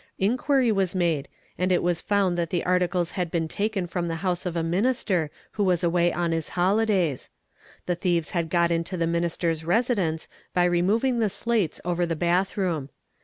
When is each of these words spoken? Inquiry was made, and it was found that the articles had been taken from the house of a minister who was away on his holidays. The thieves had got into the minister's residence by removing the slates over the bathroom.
Inquiry 0.17 0.71
was 0.71 0.95
made, 0.95 1.27
and 1.59 1.71
it 1.71 1.83
was 1.83 2.01
found 2.01 2.35
that 2.35 2.49
the 2.49 2.63
articles 2.65 3.11
had 3.11 3.29
been 3.29 3.47
taken 3.47 3.85
from 3.85 4.07
the 4.07 4.15
house 4.25 4.47
of 4.47 4.55
a 4.55 4.63
minister 4.63 5.29
who 5.51 5.63
was 5.63 5.83
away 5.83 6.11
on 6.11 6.31
his 6.31 6.49
holidays. 6.57 7.29
The 7.85 7.93
thieves 7.93 8.31
had 8.31 8.49
got 8.49 8.71
into 8.71 8.97
the 8.97 9.05
minister's 9.05 9.63
residence 9.63 10.27
by 10.55 10.63
removing 10.65 11.19
the 11.19 11.29
slates 11.29 11.79
over 11.85 12.07
the 12.07 12.15
bathroom. 12.15 12.89